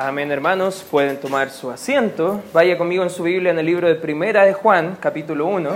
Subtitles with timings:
[0.00, 0.86] Amén, hermanos.
[0.88, 2.40] Pueden tomar su asiento.
[2.52, 5.70] Vaya conmigo en su Biblia en el libro de Primera de Juan, capítulo 1.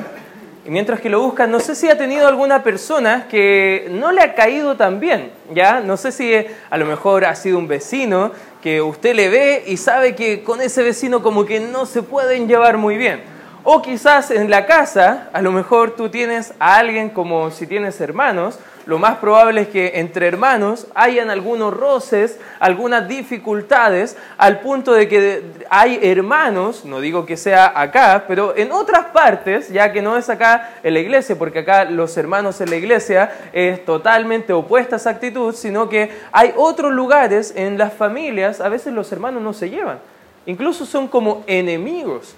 [0.65, 4.23] Y mientras que lo buscan, no sé si ha tenido alguna persona que no le
[4.23, 5.81] ha caído tan bien, ¿ya?
[5.81, 6.33] No sé si
[6.71, 8.31] a lo mejor ha sido un vecino
[8.63, 12.47] que usted le ve y sabe que con ese vecino como que no se pueden
[12.47, 13.25] llevar muy bien.
[13.65, 18.01] O quizás en la casa, a lo mejor tú tienes a alguien como si tienes
[18.01, 24.93] hermanos, lo más probable es que entre hermanos hayan algunos roces, algunas dificultades, al punto
[24.93, 30.03] de que hay hermanos, no digo que sea acá, pero en otras partes, ya que
[30.03, 34.53] no es acá en la iglesia, porque acá los hermanos en la iglesia es totalmente
[34.53, 39.13] opuesta a esa actitud, sino que hay otros lugares en las familias, a veces los
[39.13, 40.01] hermanos no se llevan,
[40.47, 42.35] incluso son como enemigos.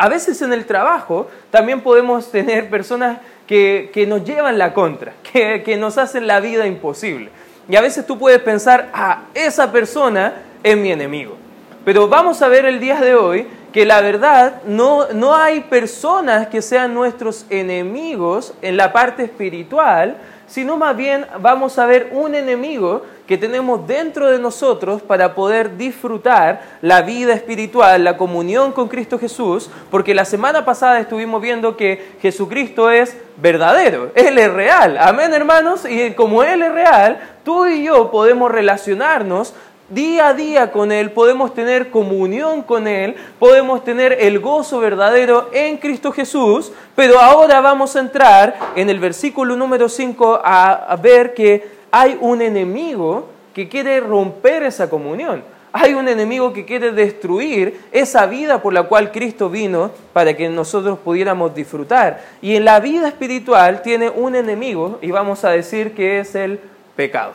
[0.00, 5.62] A veces en el trabajo también podemos tener personas que, nos llevan la contra, que,
[5.62, 7.28] que nos hacen la vida imposible.
[7.68, 10.32] Y a veces tú puedes pensar, ah, esa persona
[10.62, 11.36] es mi enemigo.
[11.84, 16.48] Pero vamos a ver el día de hoy que la verdad no, no hay personas
[16.48, 22.34] que sean nuestros enemigos en la parte espiritual, sino más bien vamos a ver un
[22.34, 28.88] enemigo que tenemos dentro de nosotros para poder disfrutar la vida espiritual, la comunión con
[28.88, 34.98] Cristo Jesús, porque la semana pasada estuvimos viendo que Jesucristo es verdadero, Él es real,
[34.98, 39.54] amén hermanos, y como Él es real, tú y yo podemos relacionarnos
[39.90, 45.50] día a día con Él, podemos tener comunión con Él, podemos tener el gozo verdadero
[45.52, 51.34] en Cristo Jesús, pero ahora vamos a entrar en el versículo número 5 a, ver
[51.34, 55.42] que hay un enemigo que quiere romper esa comunión.
[55.72, 60.48] Hay un enemigo que quiere destruir esa vida por la cual Cristo vino para que
[60.48, 62.24] nosotros pudiéramos disfrutar.
[62.42, 66.58] Y en la vida espiritual tiene un enemigo y vamos a decir que es el
[66.96, 67.34] pecado.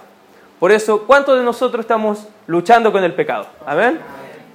[0.60, 3.48] Por eso, ¿cuántos de nosotros estamos luchando con el pecado?
[3.66, 4.00] Amén.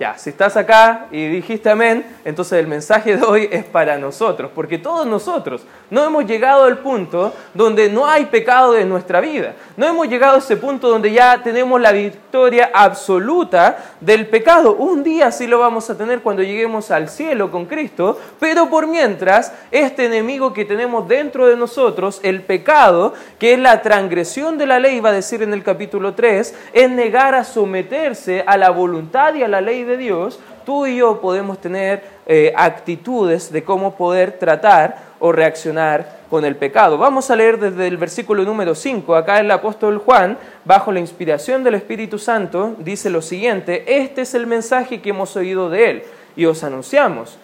[0.01, 4.51] Ya, si estás acá y dijiste amén, entonces el mensaje de hoy es para nosotros,
[4.55, 5.61] porque todos nosotros
[5.91, 9.57] no hemos llegado al punto donde no hay pecado en nuestra vida.
[9.77, 14.75] No hemos llegado a ese punto donde ya tenemos la victoria absoluta del pecado.
[14.77, 18.87] Un día sí lo vamos a tener cuando lleguemos al cielo con Cristo, pero por
[18.87, 24.67] mientras, este enemigo que tenemos dentro de nosotros, el pecado, que es la transgresión de
[24.67, 28.71] la ley, va a decir en el capítulo 3, es negar a someterse a la
[28.71, 33.65] voluntad y a la ley de Dios, tú y yo podemos tener eh, actitudes de
[33.65, 36.97] cómo poder tratar o reaccionar con el pecado.
[36.97, 39.15] Vamos a leer desde el versículo número 5.
[39.17, 44.35] Acá el apóstol Juan, bajo la inspiración del Espíritu Santo, dice lo siguiente, este es
[44.35, 46.03] el mensaje que hemos oído de él
[46.37, 47.39] y os anunciamos.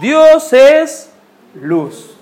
[0.00, 1.10] Dios es
[1.54, 2.14] luz.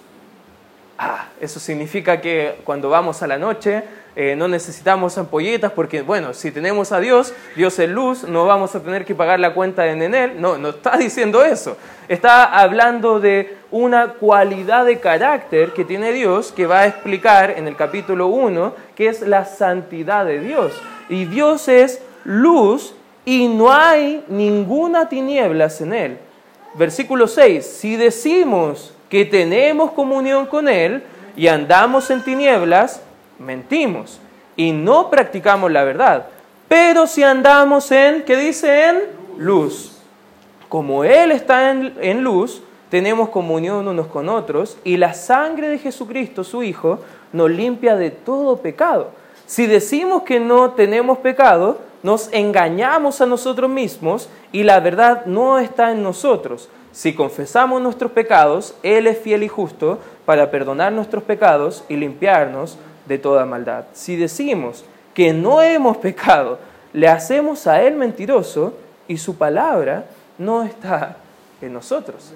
[0.99, 3.84] Ah, eso significa que cuando vamos a la noche
[4.19, 8.75] eh, no necesitamos ampolletas porque, bueno, si tenemos a Dios, Dios es luz, no vamos
[8.75, 10.41] a tener que pagar la cuenta en Él.
[10.41, 11.77] No, no está diciendo eso.
[12.09, 17.69] Está hablando de una cualidad de carácter que tiene Dios que va a explicar en
[17.69, 20.72] el capítulo 1, que es la santidad de Dios.
[21.10, 22.94] Y Dios es luz
[23.26, 26.19] y no hay ninguna tinieblas en Él.
[26.72, 31.03] Versículo 6, si decimos que tenemos comunión con Él
[31.37, 33.03] y andamos en tinieblas,
[33.39, 34.21] mentimos
[34.57, 36.27] y no practicamos la verdad.
[36.69, 38.89] Pero si andamos en, ¿qué dice?
[38.89, 38.97] En
[39.37, 39.99] luz.
[40.69, 45.79] Como Él está en, en luz, tenemos comunión unos con otros y la sangre de
[45.79, 47.01] Jesucristo, su Hijo,
[47.33, 49.11] nos limpia de todo pecado.
[49.47, 55.59] Si decimos que no tenemos pecado, nos engañamos a nosotros mismos y la verdad no
[55.59, 56.69] está en nosotros.
[56.93, 62.79] Si confesamos nuestros pecados, Él es fiel y justo para perdonar nuestros pecados y limpiarnos
[63.06, 63.84] de toda maldad.
[63.93, 64.84] Si decimos
[65.15, 66.59] que no hemos pecado,
[66.93, 68.75] le hacemos a Él mentiroso
[69.09, 70.05] y su palabra
[70.39, 71.17] no está
[71.61, 72.33] en nosotros.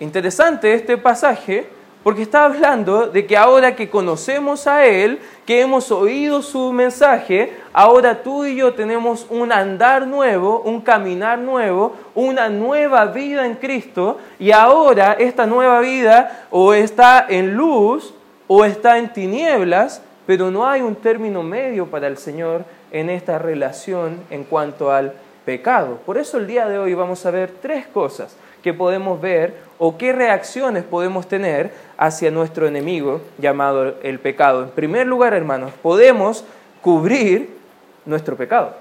[0.00, 1.66] Interesante este pasaje
[2.02, 7.56] porque está hablando de que ahora que conocemos a Él, que hemos oído su mensaje,
[7.72, 13.54] ahora tú y yo tenemos un andar nuevo, un caminar nuevo, una nueva vida en
[13.54, 18.12] Cristo, y ahora esta nueva vida o está en luz
[18.54, 23.38] o está en tinieblas, pero no hay un término medio para el Señor en esta
[23.38, 25.14] relación en cuanto al
[25.46, 26.00] pecado.
[26.04, 29.96] Por eso el día de hoy vamos a ver tres cosas que podemos ver o
[29.96, 34.64] qué reacciones podemos tener hacia nuestro enemigo llamado el pecado.
[34.64, 36.44] En primer lugar, hermanos, podemos
[36.82, 37.56] cubrir
[38.04, 38.74] nuestro pecado.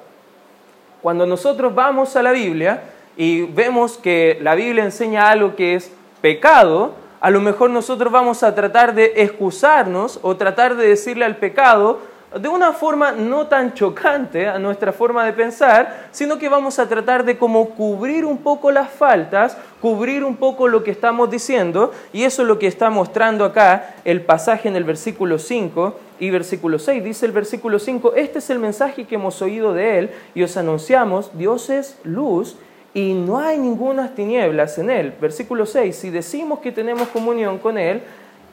[1.02, 2.82] Cuando nosotros vamos a la Biblia
[3.16, 8.42] y vemos que la Biblia enseña algo que es pecado, a lo mejor nosotros vamos
[8.42, 12.00] a tratar de excusarnos o tratar de decirle al pecado,
[12.40, 16.88] de una forma no tan chocante a nuestra forma de pensar, sino que vamos a
[16.88, 21.92] tratar de como cubrir un poco las faltas, cubrir un poco lo que estamos diciendo,
[22.12, 26.30] y eso es lo que está mostrando acá el pasaje en el versículo 5 y
[26.32, 27.04] versículo 6.
[27.04, 30.58] Dice el versículo 5, este es el mensaje que hemos oído de él y os
[30.58, 32.56] anunciamos, Dios es luz
[32.94, 35.14] y no hay ninguna tinieblas en él.
[35.20, 38.02] Versículo 6, si decimos que tenemos comunión con él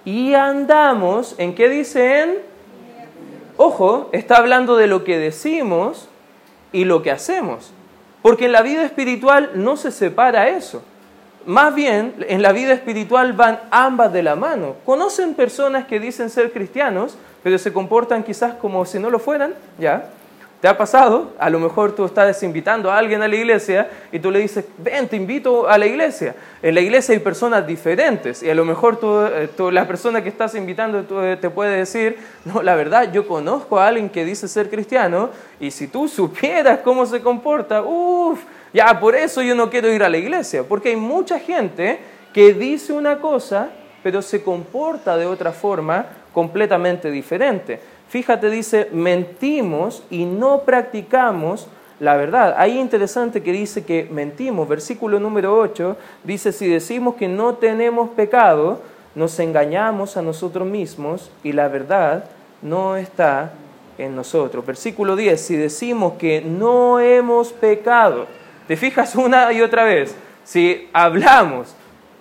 [0.04, 2.42] y andamos, ¿en qué dice
[3.60, 6.08] Ojo, está hablando de lo que decimos
[6.70, 7.72] y lo que hacemos.
[8.22, 10.80] Porque en la vida espiritual no se separa eso.
[11.44, 14.76] Más bien, en la vida espiritual van ambas de la mano.
[14.86, 19.54] ¿Conocen personas que dicen ser cristianos, pero se comportan quizás como si no lo fueran?
[19.76, 20.08] ¿Ya?
[20.60, 21.34] ¿Te ha pasado?
[21.38, 24.64] A lo mejor tú estás invitando a alguien a la iglesia y tú le dices,
[24.78, 26.34] ven, te invito a la iglesia.
[26.60, 30.28] En la iglesia hay personas diferentes y a lo mejor tú, eh, la persona que
[30.28, 34.48] estás invitando eh, te puede decir, no, la verdad, yo conozco a alguien que dice
[34.48, 38.42] ser cristiano y si tú supieras cómo se comporta, uff,
[38.74, 42.00] ya por eso yo no quiero ir a la iglesia, porque hay mucha gente
[42.32, 43.70] que dice una cosa,
[44.02, 47.80] pero se comporta de otra forma completamente diferente.
[48.08, 51.68] Fíjate, dice, mentimos y no practicamos
[52.00, 52.54] la verdad.
[52.56, 54.68] Ahí interesante que dice que mentimos.
[54.68, 58.80] Versículo número 8 dice, si decimos que no tenemos pecado,
[59.14, 62.24] nos engañamos a nosotros mismos y la verdad
[62.62, 63.52] no está
[63.98, 64.64] en nosotros.
[64.64, 68.26] Versículo 10, si decimos que no hemos pecado,
[68.66, 70.14] te fijas una y otra vez,
[70.44, 71.74] si hablamos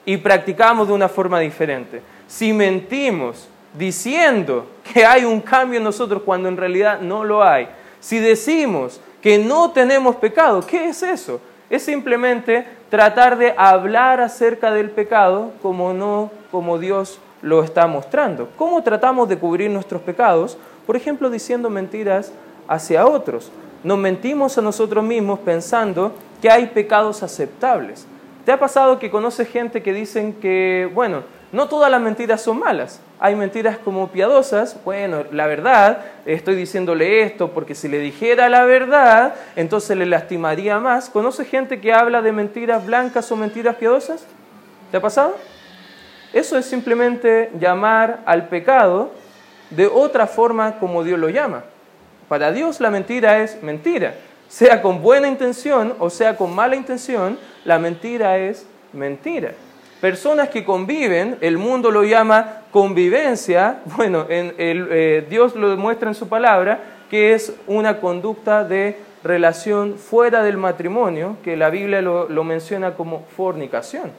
[0.05, 6.21] y practicamos de una forma diferente, si mentimos diciendo que hay un cambio en nosotros
[6.23, 7.67] cuando en realidad no lo hay.
[7.99, 11.41] Si decimos que no tenemos pecado, ¿qué es eso?
[11.69, 18.49] Es simplemente tratar de hablar acerca del pecado como no como Dios lo está mostrando.
[18.57, 20.57] ¿Cómo tratamos de cubrir nuestros pecados?
[20.85, 22.31] Por ejemplo, diciendo mentiras
[22.67, 23.51] hacia otros.
[23.83, 28.07] Nos mentimos a nosotros mismos pensando que hay pecados aceptables.
[28.45, 32.59] ¿Te ha pasado que conoces gente que dicen que, bueno, no todas las mentiras son
[32.59, 32.99] malas.
[33.19, 34.77] Hay mentiras como piadosas.
[34.83, 40.79] Bueno, la verdad, estoy diciéndole esto porque si le dijera la verdad, entonces le lastimaría
[40.79, 41.09] más.
[41.09, 44.25] ¿Conoce gente que habla de mentiras blancas o mentiras piadosas?
[44.91, 45.35] ¿Te ha pasado?
[46.33, 49.11] Eso es simplemente llamar al pecado
[49.69, 51.63] de otra forma como Dios lo llama.
[52.27, 54.15] Para Dios la mentira es mentira.
[54.49, 59.53] Sea con buena intención o sea con mala intención, la mentira es mentira.
[60.01, 66.27] Personas que conviven, el mundo lo llama convivencia, bueno, eh, Dios lo demuestra en su
[66.27, 66.79] palabra,
[67.09, 73.25] que es una conducta de relación fuera del matrimonio, que la Biblia lo menciona como
[73.35, 74.11] fornicación.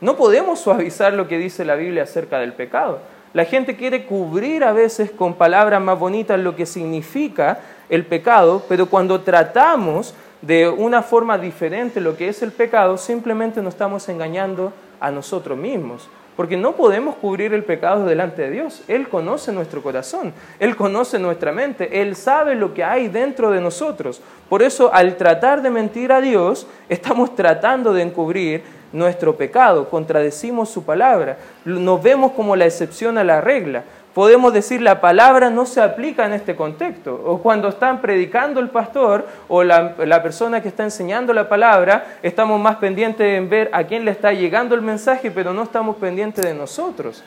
[0.00, 2.98] No podemos suavizar lo que dice la Biblia acerca del pecado.
[3.32, 7.58] La gente quiere cubrir a veces con palabras más bonitas lo que significa
[7.88, 13.62] el pecado, pero cuando tratamos de una forma diferente lo que es el pecado, simplemente
[13.62, 16.08] nos estamos engañando a nosotros mismos.
[16.36, 18.82] Porque no podemos cubrir el pecado delante de Dios.
[18.88, 23.60] Él conoce nuestro corazón, Él conoce nuestra mente, Él sabe lo que hay dentro de
[23.60, 24.20] nosotros.
[24.48, 28.62] Por eso al tratar de mentir a Dios, estamos tratando de encubrir
[28.92, 33.82] nuestro pecado, contradecimos su palabra, nos vemos como la excepción a la regla
[34.14, 37.20] podemos decir la palabra no se aplica en este contexto.
[37.26, 42.60] O cuando están predicando el pastor o la, persona que está enseñando la palabra, estamos
[42.60, 46.44] más pendientes en ver a quién le está llegando el mensaje, pero no estamos pendientes
[46.44, 47.22] de nosotros.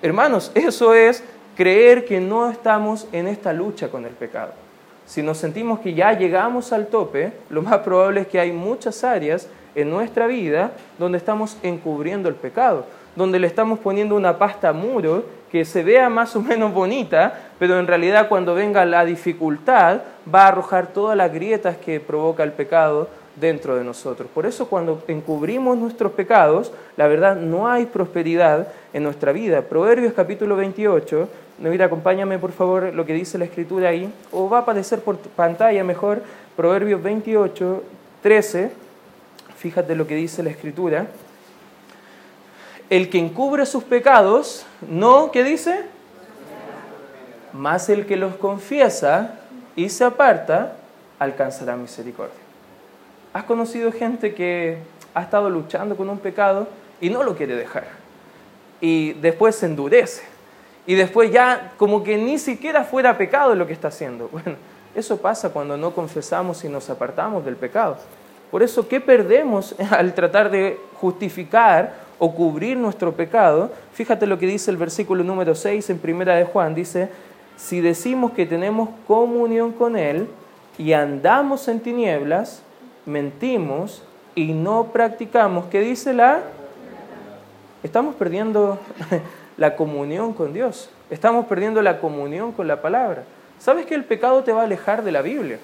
[0.00, 1.22] Hermanos, eso es
[1.54, 4.54] creer que no estamos en esta lucha con el pecado.
[5.04, 9.04] Si nos sentimos que ya llegamos al tope, lo más probable es que hay muchas
[9.04, 14.72] áreas en nuestra vida donde estamos encubriendo el pecado, donde le estamos poniendo una pasta
[14.72, 20.00] muro que se vea más o menos bonita, pero en realidad cuando venga la dificultad
[20.34, 24.30] va a arrojar todas las grietas que provoca el pecado dentro de nosotros.
[24.34, 29.60] Por eso cuando encubrimos nuestros pecados, la verdad no hay prosperidad en nuestra vida.
[29.60, 31.28] Proverbios capítulo 28,
[31.58, 35.18] mira, acompáñame por favor lo que dice la escritura ahí, o va a aparecer por
[35.18, 36.22] pantalla mejor,
[36.56, 37.82] Proverbios 28,
[38.22, 38.70] 13,
[39.58, 41.08] fíjate lo que dice la escritura
[42.92, 45.80] el que encubre sus pecados, no, ¿qué dice?
[47.54, 49.36] Más el que los confiesa
[49.74, 50.76] y se aparta,
[51.18, 52.36] alcanzará misericordia.
[53.32, 54.76] ¿Has conocido gente que
[55.14, 56.68] ha estado luchando con un pecado
[57.00, 57.86] y no lo quiere dejar?
[58.82, 60.24] Y después se endurece.
[60.86, 64.28] Y después ya como que ni siquiera fuera pecado lo que está haciendo.
[64.28, 64.56] Bueno,
[64.94, 67.96] eso pasa cuando no confesamos y nos apartamos del pecado.
[68.50, 74.46] Por eso, ¿qué perdemos al tratar de justificar o cubrir nuestro pecado, fíjate lo que
[74.46, 77.08] dice el versículo número 6 en primera de Juan, dice,
[77.56, 80.28] si decimos que tenemos comunión con Él
[80.78, 82.62] y andamos en tinieblas,
[83.06, 84.04] mentimos
[84.36, 86.42] y no practicamos, ¿qué dice la?
[87.82, 88.78] Estamos perdiendo
[89.56, 93.24] la comunión con Dios, estamos perdiendo la comunión con la palabra.
[93.58, 95.58] ¿Sabes que el pecado te va a alejar de la Biblia?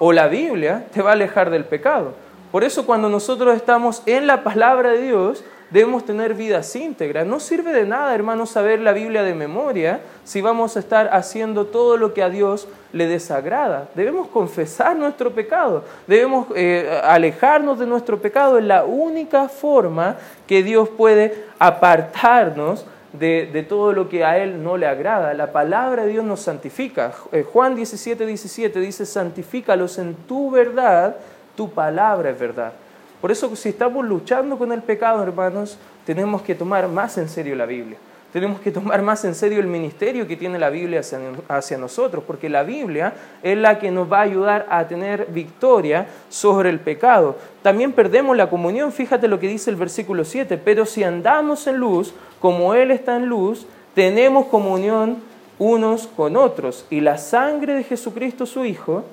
[0.00, 2.14] O la Biblia te va a alejar del pecado.
[2.50, 7.26] Por eso cuando nosotros estamos en la palabra de Dios, debemos tener vidas íntegras.
[7.26, 11.66] No sirve de nada, hermanos, saber la Biblia de memoria si vamos a estar haciendo
[11.66, 13.88] todo lo que a Dios le desagrada.
[13.94, 18.58] Debemos confesar nuestro pecado, debemos eh, alejarnos de nuestro pecado.
[18.58, 24.76] Es la única forma que Dios puede apartarnos de, todo lo que a Él no
[24.76, 25.34] le agrada.
[25.34, 27.12] La palabra de Dios nos santifica.
[27.32, 31.16] Eh, Juan 17, 17 dice, santifícalos en tu verdad,
[31.56, 32.72] tu palabra es verdad.
[33.20, 37.54] Por eso si estamos luchando con el pecado, hermanos, tenemos que tomar más en serio
[37.54, 37.98] la Biblia.
[38.32, 41.02] Tenemos que tomar más en serio el ministerio que tiene la Biblia
[41.48, 43.12] hacia, nosotros, porque la Biblia
[43.42, 47.36] es la que nos va a ayudar a tener victoria sobre el pecado.
[47.62, 51.78] También perdemos la comunión, fíjate lo que dice el versículo 7, pero si andamos en
[51.78, 55.16] luz, como Él está en luz, tenemos comunión
[55.58, 59.04] unos con otros, y la sangre de Jesucristo su Hijo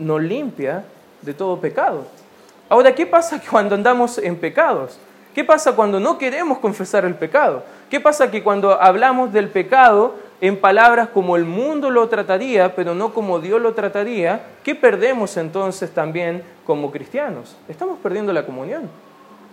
[0.00, 0.84] nos limpia
[1.22, 2.06] de todo pecado.
[2.68, 4.98] Ahora, ¿qué pasa cuando andamos en pecados?
[5.34, 7.64] ¿Qué pasa cuando no queremos confesar el pecado?
[7.90, 12.94] ¿Qué pasa que cuando hablamos del pecado en palabras como el mundo lo trataría, pero
[12.94, 17.56] no como Dios lo trataría, ¿qué perdemos entonces también como cristianos?
[17.68, 18.88] Estamos perdiendo la comunión.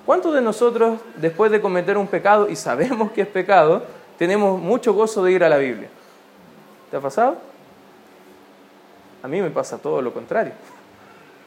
[0.05, 3.83] ¿Cuántos de nosotros, después de cometer un pecado y sabemos que es pecado,
[4.17, 5.89] tenemos mucho gozo de ir a la Biblia?
[6.89, 7.37] ¿Te ha pasado?
[9.23, 10.53] A mí me pasa todo lo contrario.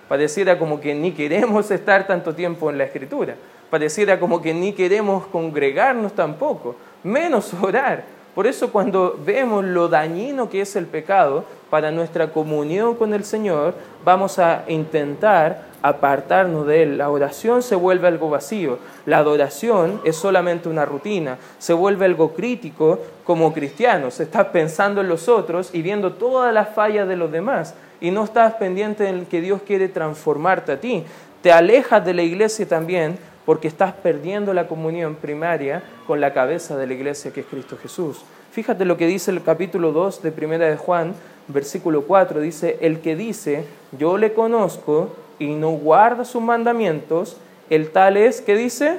[0.08, 3.36] Pareciera como que ni queremos estar tanto tiempo en la escritura.
[3.70, 8.04] Pareciera como que ni queremos congregarnos tampoco, menos orar.
[8.34, 13.24] Por eso cuando vemos lo dañino que es el pecado para nuestra comunión con el
[13.24, 16.98] Señor, vamos a intentar apartarnos de Él.
[16.98, 18.78] La oración se vuelve algo vacío.
[19.06, 21.38] La adoración es solamente una rutina.
[21.58, 24.18] Se vuelve algo crítico como cristianos.
[24.18, 28.24] Estás pensando en los otros y viendo todas las fallas de los demás y no
[28.24, 31.04] estás pendiente en que Dios quiere transformarte a ti.
[31.40, 36.76] Te alejas de la iglesia también porque estás perdiendo la comunión primaria con la cabeza
[36.76, 38.20] de la iglesia que es Cristo Jesús.
[38.52, 41.14] Fíjate lo que dice el capítulo 2 de Primera de Juan,
[41.48, 43.64] versículo 4, dice, el que dice,
[43.98, 47.38] yo le conozco y no guarda sus mandamientos,
[47.70, 48.98] el tal es que dice,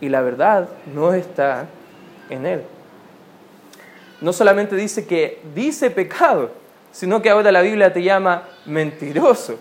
[0.00, 1.66] y la verdad no está
[2.30, 2.62] en él.
[4.22, 6.52] No solamente dice que dice pecado,
[6.92, 9.58] sino que ahora la Biblia te llama mentiroso.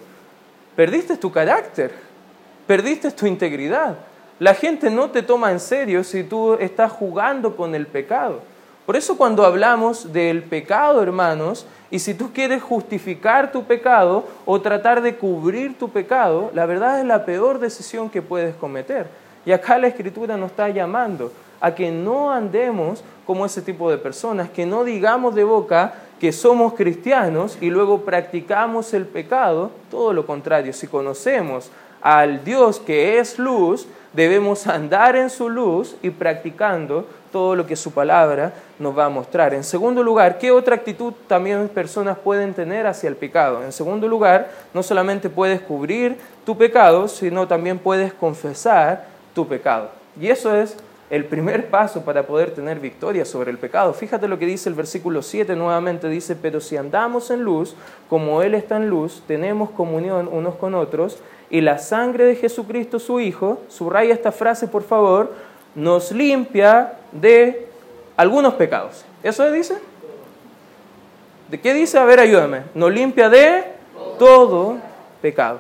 [0.76, 1.92] Perdiste tu carácter,
[2.66, 3.98] perdiste tu integridad.
[4.40, 8.42] La gente no te toma en serio si tú estás jugando con el pecado.
[8.86, 14.62] Por eso cuando hablamos del pecado, hermanos, y si tú quieres justificar tu pecado o
[14.62, 19.08] tratar de cubrir tu pecado, la verdad es la peor decisión que puedes cometer.
[19.46, 23.98] Y acá la escritura nos está llamando a que no andemos como ese tipo de
[23.98, 30.14] personas, que no digamos de boca que somos cristianos y luego practicamos el pecado, todo
[30.14, 31.70] lo contrario, si conocemos
[32.02, 37.76] al Dios que es luz, debemos andar en su luz y practicando todo lo que
[37.76, 39.54] su palabra nos va a mostrar.
[39.54, 43.64] En segundo lugar, ¿qué otra actitud también personas pueden tener hacia el pecado?
[43.64, 49.06] En segundo lugar, no solamente puedes cubrir tu pecado, sino también puedes confesar
[49.36, 49.90] tu pecado.
[50.20, 50.78] Y eso es
[51.10, 53.94] el primer paso para poder tener victoria sobre el pecado.
[53.94, 57.76] Fíjate lo que dice el versículo 7 nuevamente, dice, pero si andamos en luz,
[58.10, 63.00] como Él está en luz, tenemos comunión unos con otros, y la sangre de Jesucristo
[63.00, 65.34] su Hijo, subraya esta frase por favor,
[65.76, 67.68] nos limpia de
[68.18, 69.06] algunos pecados.
[69.24, 69.78] ¿Eso dice?
[71.50, 71.98] ¿De qué dice?
[71.98, 72.64] A ver, ayúdame.
[72.74, 73.64] Nos limpia de
[74.20, 74.78] todo
[75.22, 75.60] pecado.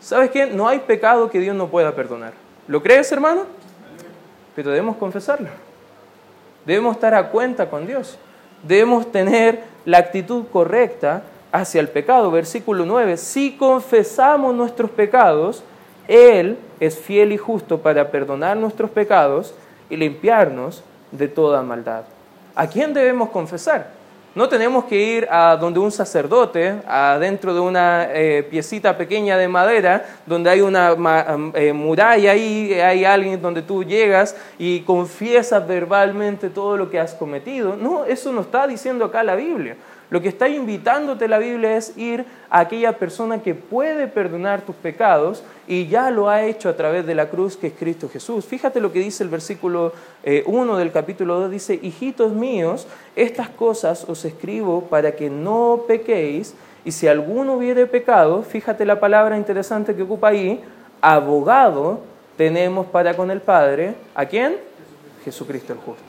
[0.00, 0.46] ¿Sabes qué?
[0.46, 2.32] No hay pecado que Dios no pueda perdonar.
[2.68, 3.42] ¿Lo crees, hermano?
[4.56, 5.48] Pero debemos confesarlo.
[6.64, 8.18] Debemos estar a cuenta con Dios.
[8.62, 11.22] Debemos tener la actitud correcta
[11.52, 12.30] hacia el pecado.
[12.30, 15.62] Versículo 9, si confesamos nuestros pecados,
[16.08, 19.54] Él es fiel y justo para perdonar nuestros pecados
[19.90, 20.82] y limpiarnos
[21.12, 22.04] de toda maldad.
[22.54, 23.90] ¿A quién debemos confesar?
[24.36, 29.48] No tenemos que ir a donde un sacerdote, adentro de una eh, piecita pequeña de
[29.48, 30.94] madera, donde hay una
[31.54, 37.14] eh, muralla ahí, hay alguien donde tú llegas y confiesas verbalmente todo lo que has
[37.14, 37.76] cometido.
[37.76, 39.74] No, eso no está diciendo acá la Biblia.
[40.08, 44.76] Lo que está invitándote la Biblia es ir a aquella persona que puede perdonar tus
[44.76, 48.44] pecados y ya lo ha hecho a través de la cruz que es Cristo Jesús.
[48.44, 49.92] Fíjate lo que dice el versículo
[50.24, 52.86] 1 eh, del capítulo 2, dice, hijitos míos,
[53.16, 59.00] estas cosas os escribo para que no pequéis y si alguno hubiere pecado, fíjate la
[59.00, 60.62] palabra interesante que ocupa ahí,
[61.00, 62.00] abogado
[62.36, 64.56] tenemos para con el Padre, ¿a quién?
[65.24, 66.04] Jesucristo el justo.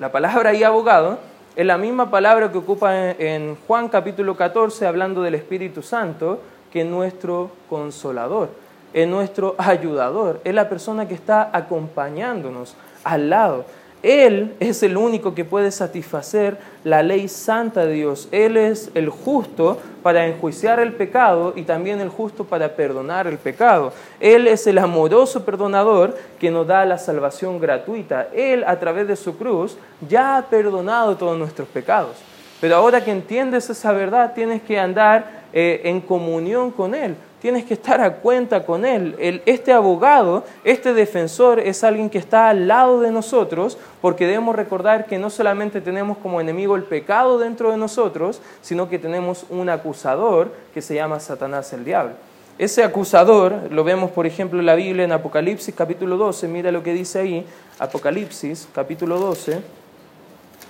[0.00, 5.22] La palabra ahí abogado es la misma palabra que ocupa en Juan capítulo 14 hablando
[5.22, 6.40] del Espíritu Santo,
[6.72, 8.50] que es nuestro consolador,
[8.92, 13.64] es nuestro ayudador, es la persona que está acompañándonos al lado.
[14.02, 18.28] Él es el único que puede satisfacer la ley santa de Dios.
[18.32, 23.36] Él es el justo para enjuiciar el pecado y también el justo para perdonar el
[23.36, 23.92] pecado.
[24.18, 28.28] Él es el amoroso perdonador que nos da la salvación gratuita.
[28.34, 29.76] Él, a través de su cruz,
[30.08, 32.16] ya ha perdonado todos nuestros pecados.
[32.60, 37.64] Pero ahora que entiendes esa verdad, tienes que andar eh, en comunión con Él tienes
[37.64, 39.42] que estar a cuenta con Él.
[39.46, 45.06] este abogado, este defensor es alguien que está al lado de nosotros porque debemos recordar
[45.06, 49.68] que no solamente tenemos como enemigo el pecado dentro de nosotros, sino que tenemos un
[49.68, 52.12] acusador que se llama Satanás el diablo.
[52.58, 56.82] Ese acusador lo vemos, por ejemplo, en la Biblia en Apocalipsis capítulo 12, mira lo
[56.82, 57.46] que dice ahí,
[57.78, 59.62] Apocalipsis capítulo 12,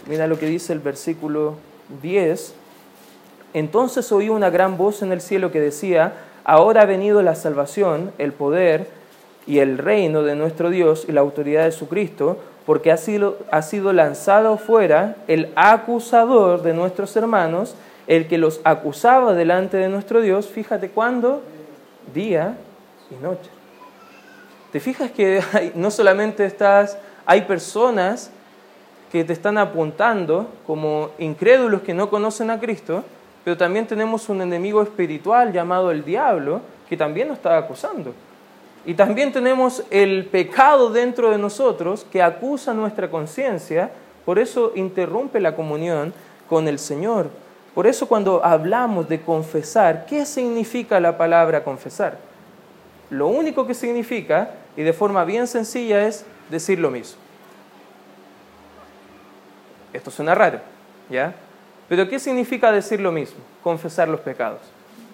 [0.06, 1.56] mira lo que dice el versículo
[2.00, 2.54] 10.
[3.54, 8.12] Entonces oí una gran voz en el cielo que decía, Ahora ha venido la salvación,
[8.18, 8.88] el poder
[9.46, 13.38] y el reino de nuestro Dios y la autoridad de su Cristo, porque ha sido,
[13.50, 17.74] ha sido lanzado fuera el acusador de nuestros hermanos,
[18.06, 21.42] el que los acusaba delante de nuestro Dios, fíjate cuándo,
[22.12, 22.56] día
[23.10, 23.50] y noche.
[24.72, 25.42] ¿Te fijas que
[25.74, 28.30] no solamente estás, hay personas
[29.10, 33.02] que te están apuntando como incrédulos que no conocen a Cristo,
[33.44, 38.12] pero también tenemos un enemigo espiritual llamado el diablo que también nos está acusando.
[38.84, 43.90] Y también tenemos el pecado dentro de nosotros que acusa nuestra conciencia,
[44.24, 46.12] por eso interrumpe la comunión
[46.48, 47.30] con el Señor.
[47.74, 52.18] Por eso cuando hablamos de confesar, ¿qué significa la palabra confesar?
[53.10, 57.20] Lo único que significa, y de forma bien sencilla, es decir lo mismo.
[59.92, 60.60] Esto suena raro,
[61.08, 61.34] ¿ya?
[61.90, 63.40] Pero ¿qué significa decir lo mismo?
[63.64, 64.60] Confesar los pecados.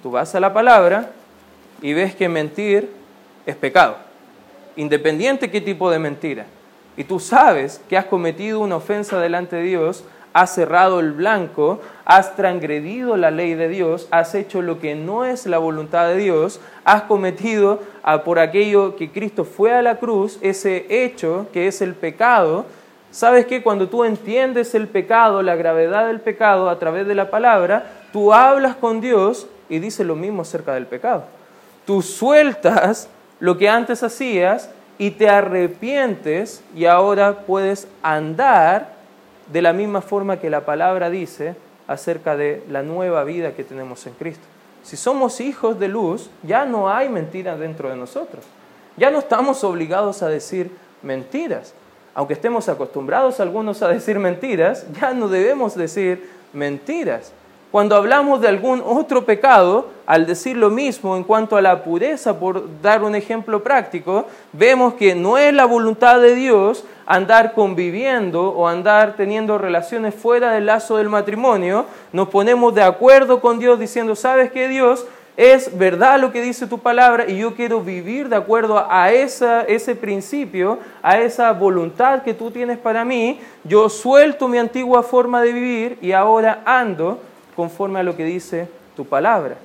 [0.02, 1.08] Tú vas a la palabra
[1.80, 2.90] y ves que mentir
[3.46, 3.96] es pecado,
[4.76, 6.44] independiente qué tipo de mentira.
[6.98, 11.80] Y tú sabes que has cometido una ofensa delante de Dios, has cerrado el blanco,
[12.04, 16.18] has transgredido la ley de Dios, has hecho lo que no es la voluntad de
[16.18, 17.80] Dios, has cometido
[18.26, 22.66] por aquello que Cristo fue a la cruz, ese hecho que es el pecado,
[23.16, 27.30] ¿Sabes que cuando tú entiendes el pecado, la gravedad del pecado a través de la
[27.30, 31.24] palabra, tú hablas con Dios y dices lo mismo acerca del pecado?
[31.86, 33.08] Tú sueltas
[33.40, 38.90] lo que antes hacías y te arrepientes y ahora puedes andar
[39.50, 41.56] de la misma forma que la palabra dice
[41.88, 44.44] acerca de la nueva vida que tenemos en Cristo.
[44.82, 48.44] Si somos hijos de luz, ya no hay mentira dentro de nosotros.
[48.98, 51.72] Ya no estamos obligados a decir mentiras
[52.16, 57.30] aunque estemos acostumbrados algunos a decir mentiras, ya no debemos decir mentiras.
[57.70, 62.40] Cuando hablamos de algún otro pecado, al decir lo mismo en cuanto a la pureza,
[62.40, 64.24] por dar un ejemplo práctico,
[64.54, 70.52] vemos que no es la voluntad de Dios andar conviviendo o andar teniendo relaciones fuera
[70.52, 71.84] del lazo del matrimonio.
[72.14, 75.04] Nos ponemos de acuerdo con Dios diciendo, ¿sabes qué Dios?
[75.36, 79.94] Es verdad lo que dice tu palabra y yo quiero vivir de acuerdo a ese
[79.94, 85.52] principio, a esa voluntad que tú tienes para mí, yo suelto mi antigua forma de
[85.52, 87.18] vivir y ahora ando
[87.54, 89.56] conforme a lo que dice tu palabra.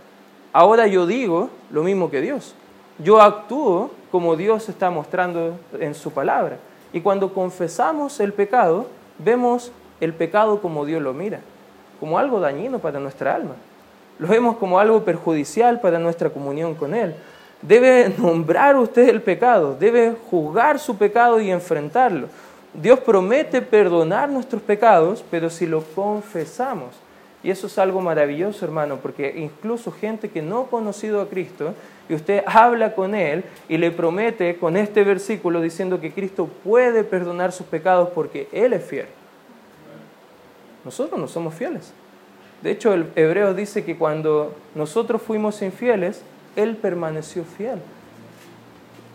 [0.52, 2.54] Ahora yo digo lo mismo que Dios.
[3.00, 6.58] Yo actúo como Dios está mostrando en su palabra.
[6.92, 11.40] Y cuando confesamos el pecado, vemos el pecado como Dios lo mira,
[12.02, 13.56] como algo dañino para nuestra alma
[14.22, 17.16] lo vemos como algo perjudicial para nuestra comunión con Él.
[17.64, 22.28] Debe nombrar usted el pecado, debe juzgar su pecado y enfrentarlo.
[22.72, 26.90] Dios promete perdonar nuestros pecados, pero si lo confesamos.
[27.42, 31.74] Y eso es algo maravilloso, hermano, porque incluso gente que no ha conocido a Cristo,
[32.08, 37.04] y usted habla con Él y le promete con este versículo diciendo que Cristo puede
[37.04, 39.08] perdonar sus pecados porque Él es fiel.
[40.86, 41.92] Nosotros no somos fieles.
[42.62, 46.22] De hecho, el hebreo dice que cuando nosotros fuimos infieles,
[46.56, 47.80] Él permaneció fiel.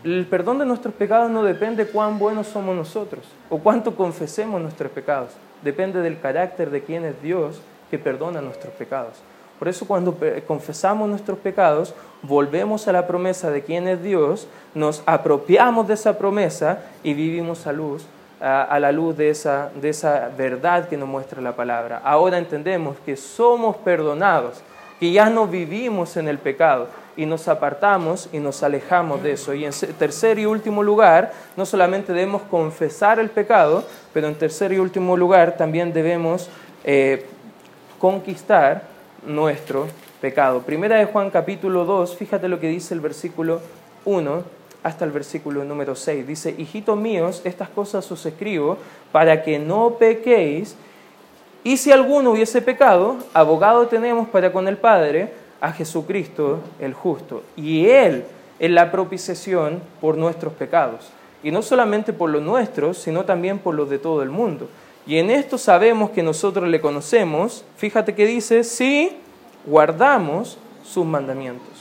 [0.03, 4.91] El perdón de nuestros pecados no depende cuán buenos somos nosotros o cuánto confesemos nuestros
[4.93, 5.31] pecados.
[5.63, 9.23] Depende del carácter de quién es Dios que perdona nuestros pecados.
[9.59, 15.03] Por eso cuando confesamos nuestros pecados, volvemos a la promesa de quién es Dios, nos
[15.07, 18.05] apropiamos de esa promesa y vivimos a luz,
[18.41, 22.01] a, la luz de esa, de esa verdad que nos muestra la palabra.
[22.05, 24.63] Ahora entendemos que somos perdonados,
[25.01, 29.55] que ya no vivimos en el pecado y nos apartamos y nos alejamos de eso.
[29.55, 34.73] Y en tercer y último lugar, no solamente debemos confesar el pecado, pero en tercer
[34.73, 36.51] y último lugar también debemos
[36.85, 37.27] eh,
[37.99, 38.83] conquistar
[39.27, 39.87] nuestro
[40.21, 40.61] pecado.
[40.61, 43.61] Primera de Juan capítulo 2, fíjate lo que dice el versículo
[44.05, 44.56] 1
[44.87, 46.25] hasta el versículo número 6.
[46.29, 48.79] Dice, hijitos míos, estas cosas os escribo
[49.11, 50.77] para que no pequéis.
[51.65, 57.43] Y si alguno hubiese pecado, abogado tenemos para con el Padre a Jesucristo el justo.
[57.57, 58.27] Y Él
[58.61, 61.09] es la propiciación por nuestros pecados.
[61.43, 64.69] Y no solamente por los nuestros, sino también por los de todo el mundo.
[65.05, 67.65] Y en esto sabemos que nosotros le conocemos.
[67.77, 69.17] Fíjate que dice, si
[69.67, 71.76] guardamos sus mandamientos.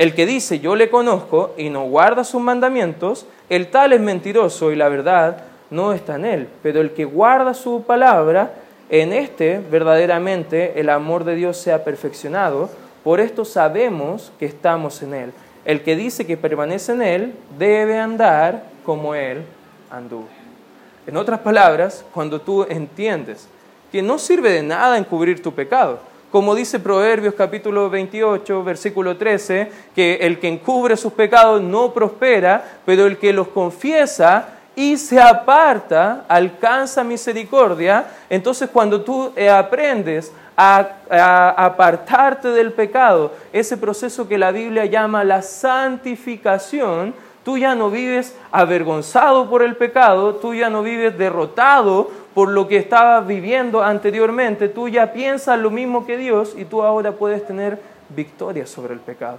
[0.00, 4.72] El que dice yo le conozco y no guarda sus mandamientos, el tal es mentiroso
[4.72, 6.48] y la verdad no está en él.
[6.62, 8.54] Pero el que guarda su palabra,
[8.88, 12.70] en este verdaderamente el amor de Dios se ha perfeccionado.
[13.04, 15.32] Por esto sabemos que estamos en él.
[15.66, 19.42] El que dice que permanece en él debe andar como él
[19.90, 20.28] anduvo.
[21.06, 23.48] En otras palabras, cuando tú entiendes
[23.92, 25.98] que no sirve de nada encubrir tu pecado,
[26.30, 32.80] como dice Proverbios capítulo 28, versículo 13, que el que encubre sus pecados no prospera,
[32.86, 38.06] pero el que los confiesa y se aparta alcanza misericordia.
[38.28, 44.86] Entonces cuando tú eh, aprendes a, a, apartarte del pecado, ese proceso que la Biblia
[44.86, 47.12] llama la santificación,
[47.44, 52.68] Tú ya no vives avergonzado por el pecado, tú ya no vives derrotado por lo
[52.68, 57.46] que estabas viviendo anteriormente, tú ya piensas lo mismo que Dios y tú ahora puedes
[57.46, 59.38] tener victoria sobre el pecado,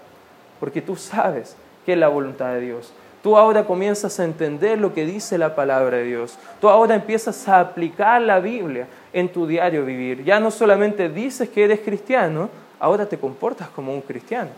[0.59, 2.93] porque tú sabes que es la voluntad de Dios.
[3.23, 6.39] Tú ahora comienzas a entender lo que dice la palabra de Dios.
[6.59, 10.23] Tú ahora empiezas a aplicar la Biblia en tu diario vivir.
[10.23, 12.49] Ya no solamente dices que eres cristiano,
[12.79, 14.49] ahora te comportas como un cristiano.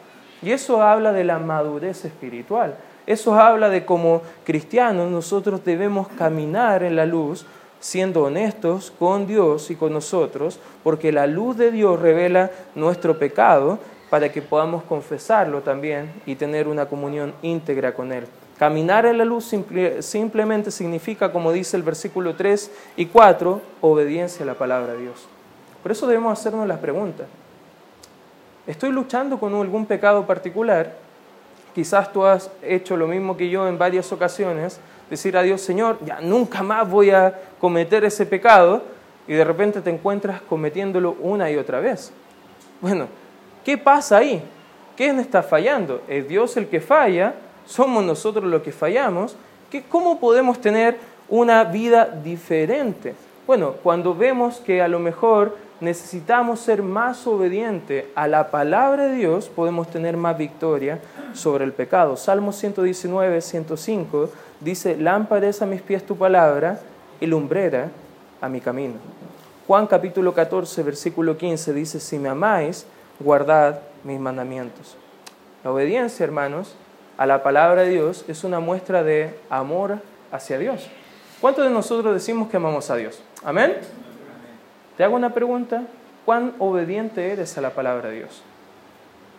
[0.41, 2.76] Y eso habla de la madurez espiritual.
[3.06, 7.46] Eso habla de cómo cristianos nosotros debemos caminar en la luz
[7.84, 13.78] siendo honestos con Dios y con nosotros, porque la luz de Dios revela nuestro pecado
[14.10, 18.24] para que podamos confesarlo también y tener una comunión íntegra con Él.
[18.58, 19.54] Caminar en la luz
[20.00, 25.28] simplemente significa, como dice el versículo 3 y 4, obediencia a la palabra de Dios.
[25.82, 27.26] Por eso debemos hacernos la pregunta,
[28.65, 30.96] ¿estoy luchando con algún pecado particular?
[31.76, 35.99] Quizás tú has hecho lo mismo que yo en varias ocasiones, decir a Dios, Señor,
[36.05, 38.83] ya nunca más voy a cometer ese pecado,
[39.27, 42.11] y de repente te encuentras cometiéndolo una y otra vez.
[42.81, 43.07] Bueno,
[43.63, 44.43] ¿qué pasa ahí?
[44.97, 46.01] ¿Quién está fallando?
[46.07, 47.33] ¿Es Dios el que falla?
[47.65, 49.35] ¿Somos nosotros los que fallamos?
[49.89, 50.97] ¿Cómo podemos tener
[51.29, 53.15] una vida diferente?
[53.47, 59.15] Bueno, cuando vemos que a lo mejor necesitamos ser más obedientes a la palabra de
[59.15, 60.99] Dios, podemos tener más victoria
[61.33, 62.15] sobre el pecado.
[62.15, 66.79] Salmo 119, 105 dice, lámpara a mis pies tu palabra
[67.19, 67.89] y lumbrera
[68.41, 68.95] a mi camino.
[69.67, 72.86] Juan capítulo 14, versículo 15 dice, si me amáis,
[73.19, 74.97] guardad mis mandamientos.
[75.63, 76.75] La obediencia, hermanos,
[77.17, 79.99] a la palabra de Dios es una muestra de amor
[80.31, 80.88] hacia Dios.
[81.39, 83.21] ¿Cuántos de nosotros decimos que amamos a Dios?
[83.43, 83.77] Amén.
[84.97, 85.84] Te hago una pregunta,
[86.25, 88.43] ¿cuán obediente eres a la palabra de Dios?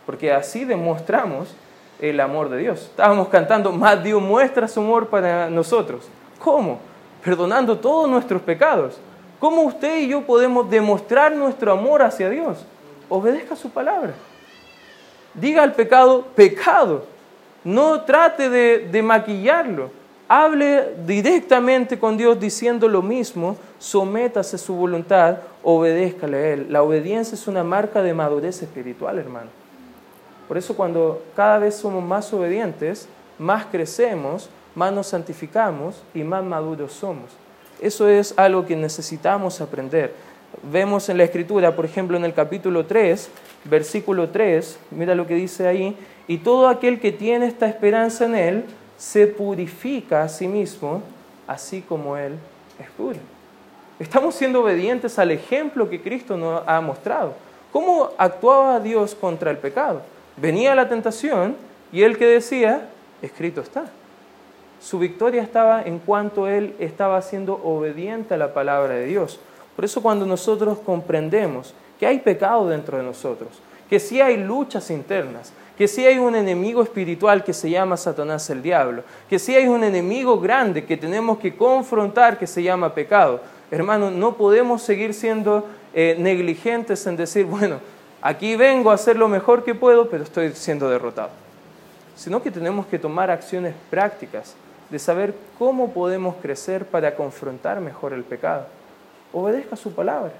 [0.04, 1.54] Porque así demostramos
[2.00, 2.82] el amor de Dios.
[2.82, 6.08] Estábamos cantando, más Dios muestra su amor para nosotros.
[6.40, 6.80] ¿Cómo?
[7.22, 8.98] Perdonando todos nuestros pecados.
[9.38, 12.64] ¿Cómo usted y yo podemos demostrar nuestro amor hacia Dios?
[13.08, 14.12] Obedezca su palabra.
[15.34, 17.04] Diga al pecado, pecado.
[17.62, 19.90] No trate de, de maquillarlo
[20.28, 26.66] hable directamente con Dios diciendo lo mismo, sométase a su voluntad, obedézcale a Él.
[26.70, 29.48] La obediencia es una marca de madurez espiritual, hermano.
[30.48, 33.08] Por eso cuando cada vez somos más obedientes,
[33.38, 37.30] más crecemos, más nos santificamos y más maduros somos.
[37.80, 40.12] Eso es algo que necesitamos aprender.
[40.62, 43.28] Vemos en la escritura, por ejemplo, en el capítulo 3,
[43.64, 45.96] versículo 3, mira lo que dice ahí,
[46.28, 48.64] y todo aquel que tiene esta esperanza en Él,
[48.96, 51.02] se purifica a sí mismo,
[51.46, 52.34] así como Él
[52.78, 53.18] es puro.
[53.98, 57.34] Estamos siendo obedientes al ejemplo que Cristo nos ha mostrado.
[57.72, 60.02] ¿Cómo actuaba Dios contra el pecado?
[60.36, 61.56] Venía la tentación
[61.92, 62.88] y Él que decía,
[63.22, 63.86] escrito está.
[64.80, 69.38] Su victoria estaba en cuanto Él estaba siendo obediente a la palabra de Dios.
[69.76, 73.50] Por eso cuando nosotros comprendemos que hay pecado dentro de nosotros,
[73.88, 78.48] que sí hay luchas internas, que sí hay un enemigo espiritual que se llama Satanás
[78.50, 82.94] el diablo, que sí hay un enemigo grande que tenemos que confrontar que se llama
[82.94, 83.40] pecado.
[83.70, 87.80] Hermano, no podemos seguir siendo eh, negligentes en decir, bueno,
[88.22, 91.30] aquí vengo a hacer lo mejor que puedo, pero estoy siendo derrotado.
[92.14, 94.54] Sino que tenemos que tomar acciones prácticas
[94.90, 98.66] de saber cómo podemos crecer para confrontar mejor el pecado.
[99.32, 100.32] Obedezca su palabra.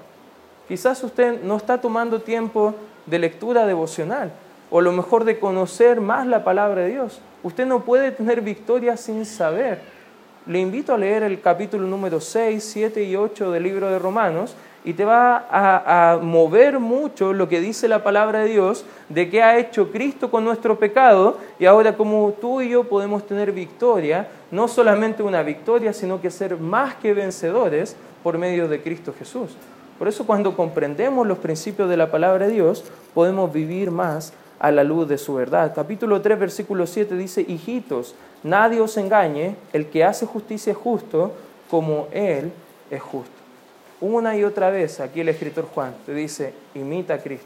[0.69, 2.73] Quizás usted no está tomando tiempo
[3.05, 4.31] de lectura devocional
[4.69, 7.21] o lo mejor de conocer más la palabra de Dios.
[7.43, 9.81] Usted no puede tener victoria sin saber.
[10.45, 14.55] Le invito a leer el capítulo número 6, 7 y 8 del libro de Romanos
[14.83, 19.41] y te va a, mover mucho lo que dice la palabra de Dios de qué
[19.41, 24.27] ha hecho Cristo con nuestro pecado y ahora como tú y yo podemos tener victoria,
[24.51, 29.57] no solamente una victoria, sino que ser más que vencedores por medio de Cristo Jesús.
[29.97, 32.83] Por eso cuando comprendemos los principios de la palabra de Dios,
[33.15, 34.33] podemos vivir más
[34.65, 35.73] a la luz de su verdad.
[35.75, 41.33] Capítulo 3, versículo 7 dice, hijitos, nadie os engañe, el que hace justicia es justo
[41.69, 42.51] como Él
[42.89, 43.29] es justo.
[44.01, 47.45] Una y otra vez aquí el escritor Juan te dice, imita a Cristo,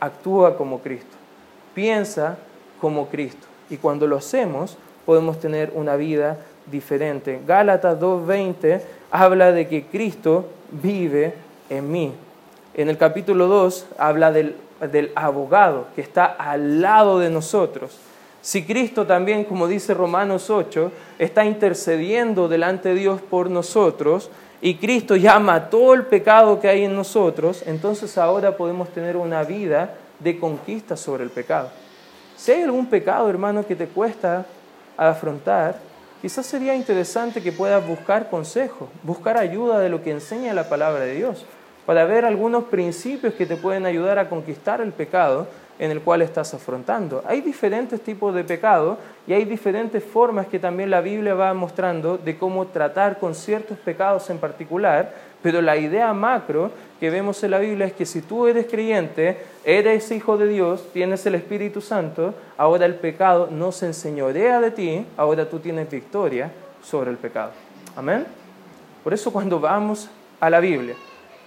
[0.00, 1.14] actúa como Cristo,
[1.74, 2.38] piensa
[2.80, 3.46] como Cristo.
[3.68, 6.38] Y cuando lo hacemos, podemos tener una vida
[6.70, 7.42] diferente.
[7.46, 11.34] Gálatas 2.20 habla de que Cristo vive
[11.68, 12.14] en mí.
[12.72, 17.98] En el capítulo 2 habla del, del abogado que está al lado de nosotros.
[18.40, 24.76] Si Cristo también, como dice Romanos 8, está intercediendo delante de Dios por nosotros, y
[24.76, 29.94] Cristo ya mató el pecado que hay en nosotros, entonces ahora podemos tener una vida
[30.18, 31.70] de conquista sobre el pecado.
[32.36, 34.46] Si hay algún pecado, hermano, que te cuesta
[34.96, 35.78] afrontar,
[36.22, 41.04] quizás sería interesante que puedas buscar consejo, buscar ayuda de lo que enseña la palabra
[41.04, 41.44] de Dios,
[41.88, 45.46] para ver algunos principios que te pueden ayudar a conquistar el pecado
[45.78, 47.24] en el cual estás afrontando.
[47.26, 52.18] Hay diferentes tipos de pecado y hay diferentes formas que también la Biblia va mostrando
[52.18, 56.70] de cómo tratar con ciertos pecados en particular, pero la idea macro
[57.00, 60.90] que vemos en la Biblia es que si tú eres creyente, eres hijo de Dios,
[60.92, 65.90] tienes el Espíritu Santo, ahora el pecado no se enseñorea de ti, ahora tú tienes
[65.90, 67.52] victoria sobre el pecado.
[67.96, 68.26] Amén.
[69.02, 70.94] Por eso cuando vamos a la Biblia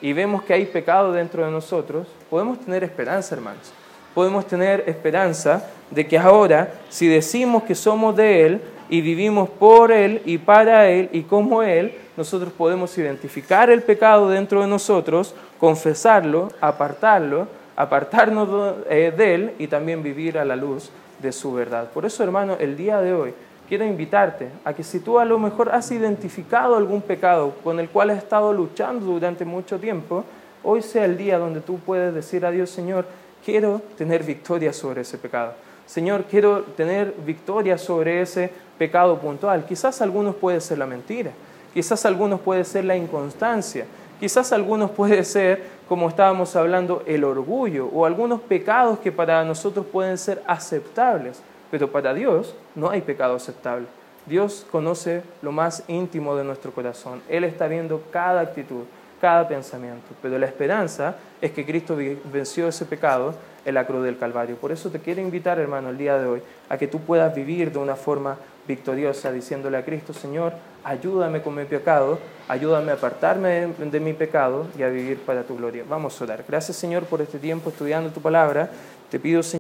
[0.02, 3.72] y vemos que hay pecado dentro de nosotros, podemos tener esperanza, hermanos
[4.14, 9.92] podemos tener esperanza de que ahora, si decimos que somos de Él y vivimos por
[9.92, 15.34] Él y para Él y como Él, nosotros podemos identificar el pecado dentro de nosotros,
[15.60, 21.90] confesarlo, apartarlo, apartarnos eh, de Él y también vivir a la luz de su verdad.
[21.92, 23.34] Por eso, hermano, el día de hoy
[23.71, 27.88] quiero invitarte a que si tú a lo mejor has identificado algún pecado con el
[27.88, 30.25] cual has estado luchando durante mucho tiempo,
[30.62, 33.05] hoy sea el día donde tú puedes decir a Dios, Señor,
[33.45, 35.53] quiero tener victoria sobre ese pecado.
[35.86, 39.63] Señor, quiero tener victoria sobre ese pecado puntual.
[39.63, 41.31] Quizás algunos puede ser la mentira,
[41.73, 43.86] quizás algunos puede ser la inconstancia,
[44.19, 49.86] quizás algunos puede ser, como estábamos hablando, el orgullo o algunos pecados que para nosotros
[49.86, 53.88] pueden ser aceptables, pero para Dios no hay pecado aceptable.
[54.27, 57.23] Dios conoce lo más íntimo de nuestro corazón.
[57.27, 58.84] Él está viendo cada actitud
[59.21, 60.07] cada pensamiento.
[60.21, 61.95] Pero la esperanza es que Cristo
[62.34, 64.55] venció ese pecado en la cruz del Calvario.
[64.55, 67.71] Por eso te quiero invitar, hermano, el día de hoy, a que tú puedas vivir
[67.71, 68.36] de una forma
[68.67, 70.53] victoriosa, diciéndole a Cristo, Señor,
[70.84, 75.55] ayúdame con mi pecado, ayúdame a apartarme de, mi pecado y a vivir para tu
[75.55, 75.84] gloria.
[75.88, 76.43] Vamos a orar.
[76.47, 78.71] Gracias, Señor, por este tiempo estudiando tu palabra.
[79.12, 79.49] Te pido, Señor,